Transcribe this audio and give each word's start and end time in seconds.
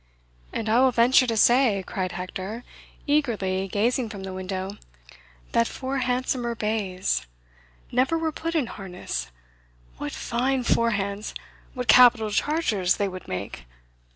"And 0.51 0.67
I 0.67 0.79
will 0.79 0.89
venture 0.91 1.27
to 1.27 1.37
say," 1.37 1.83
cried 1.85 2.13
Hector, 2.13 2.63
eagerly 3.05 3.67
gazing 3.67 4.09
from 4.09 4.23
the 4.23 4.33
window, 4.33 4.77
"that 5.51 5.67
four 5.67 5.99
handsomer 5.99 6.49
or 6.49 6.55
better 6.55 6.71
matched 6.71 6.83
bays 6.97 7.27
never 7.91 8.17
were 8.17 8.31
put 8.31 8.55
in 8.55 8.65
harness 8.65 9.27
What 9.99 10.11
fine 10.11 10.63
forehands! 10.63 11.35
what 11.75 11.87
capital 11.87 12.31
chargers 12.31 12.95
they 12.97 13.07
would 13.07 13.27
make! 13.27 13.65